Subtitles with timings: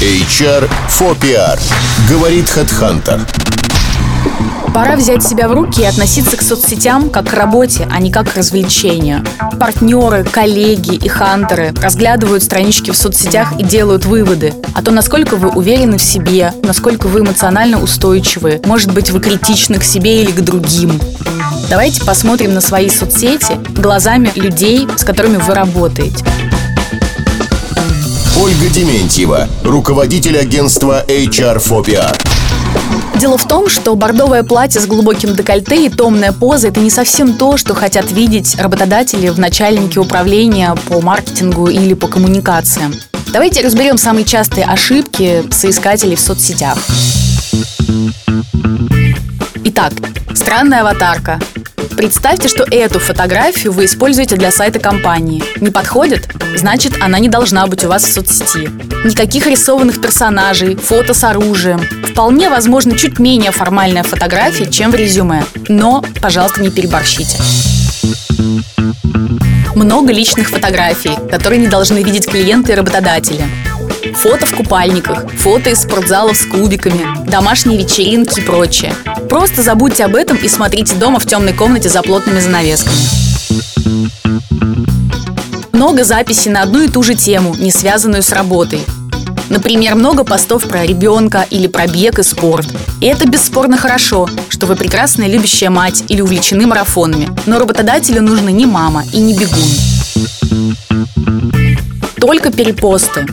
[0.00, 1.58] HR for PR.
[2.08, 3.20] Говорит HeadHunter.
[4.72, 8.30] Пора взять себя в руки и относиться к соцсетям как к работе, а не как
[8.30, 9.24] к развлечению.
[9.58, 15.48] Партнеры, коллеги и хантеры разглядывают странички в соцсетях и делают выводы о том, насколько вы
[15.48, 20.42] уверены в себе, насколько вы эмоционально устойчивы, может быть, вы критичны к себе или к
[20.42, 21.00] другим.
[21.68, 26.24] Давайте посмотрим на свои соцсети глазами людей, с которыми вы работаете.
[28.40, 32.16] Ольга Дементьева, руководитель агентства HR PR.
[33.18, 37.34] Дело в том, что бордовое платье с глубоким декольте и томная поза– это не совсем
[37.34, 42.94] то, что хотят видеть работодатели в начальнике управления по маркетингу или по коммуникациям.
[43.32, 46.78] Давайте разберем самые частые ошибки соискателей в соцсетях.
[49.64, 49.92] Итак,
[50.34, 51.40] странная аватарка,
[51.98, 55.42] Представьте, что эту фотографию вы используете для сайта компании.
[55.60, 56.28] Не подходит?
[56.54, 58.70] Значит, она не должна быть у вас в соцсети.
[59.04, 61.80] Никаких рисованных персонажей, фото с оружием.
[62.08, 65.42] Вполне возможно чуть менее формальная фотография, чем в резюме.
[65.68, 67.36] Но, пожалуйста, не переборщите.
[69.74, 73.42] Много личных фотографий, которые не должны видеть клиенты и работодатели.
[74.22, 78.92] Фото в купальниках, фото из спортзалов с кубиками, домашние вечеринки и прочее.
[79.28, 82.96] Просто забудьте об этом и смотрите дома в темной комнате за плотными занавесками.
[85.70, 88.80] Много записей на одну и ту же тему, не связанную с работой.
[89.50, 92.66] Например, много постов про ребенка или про бег и спорт.
[93.00, 97.28] И это бесспорно хорошо, что вы прекрасная любящая мать или увлечены марафонами.
[97.46, 99.62] Но работодателю нужны не мама и не бегун.
[102.20, 103.24] Только перепосты.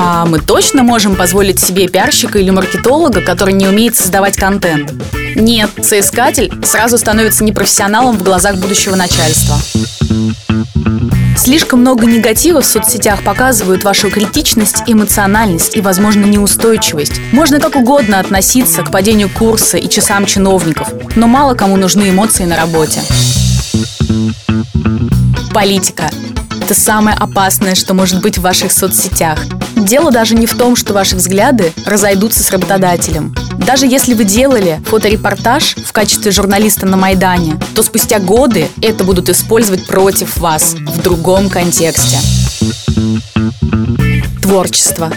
[0.00, 4.92] А мы точно можем позволить себе пиарщика или маркетолога, который не умеет создавать контент?
[5.34, 9.56] Нет, соискатель сразу становится непрофессионалом в глазах будущего начальства.
[11.36, 17.20] Слишком много негатива в соцсетях показывают вашу критичность, эмоциональность и, возможно, неустойчивость.
[17.32, 22.44] Можно как угодно относиться к падению курса и часам чиновников, но мало кому нужны эмоции
[22.44, 23.00] на работе.
[25.52, 26.08] Политика.
[26.62, 29.40] Это самое опасное, что может быть в ваших соцсетях.
[29.88, 33.34] Дело даже не в том, что ваши взгляды разойдутся с работодателем.
[33.56, 39.30] Даже если вы делали фоторепортаж в качестве журналиста на Майдане, то спустя годы это будут
[39.30, 42.18] использовать против вас в другом контексте.
[44.42, 45.10] Творчество.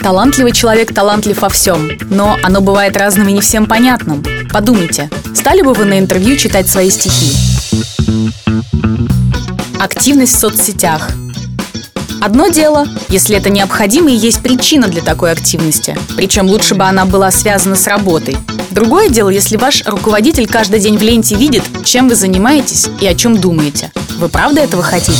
[0.00, 4.24] Талантливый человек талантлив во всем, но оно бывает разным и не всем понятным.
[4.52, 7.36] Подумайте, стали бы вы на интервью читать свои стихи?
[9.80, 11.10] Активность в соцсетях–
[12.24, 17.04] Одно дело, если это необходимо и есть причина для такой активности, причем лучше бы она
[17.04, 18.34] была связана с работой.
[18.70, 23.14] Другое дело, если ваш руководитель каждый день в ленте видит, чем вы занимаетесь и о
[23.14, 23.92] чем думаете.
[24.16, 25.12] Вы правда этого хотите?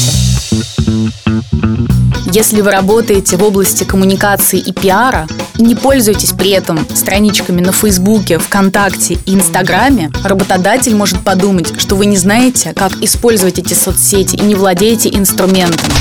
[2.32, 5.28] Если вы работаете в области коммуникации и пиара
[5.58, 11.96] и не пользуетесь при этом страничками на Фейсбуке, ВКонтакте и Инстаграме, работодатель может подумать, что
[11.96, 15.92] вы не знаете, как использовать эти соцсети и не владеете инструментами.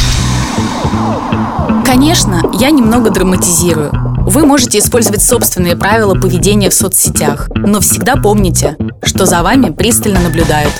[1.85, 3.91] Конечно, я немного драматизирую.
[4.25, 10.19] Вы можете использовать собственные правила поведения в соцсетях, но всегда помните, что за вами пристально
[10.21, 10.73] наблюдают.